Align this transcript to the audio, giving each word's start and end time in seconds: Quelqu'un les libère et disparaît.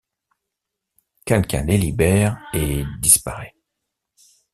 Quelqu'un 1.25 1.63
les 1.65 1.77
libère 1.77 2.41
et 2.55 2.83
disparaît. 3.01 3.53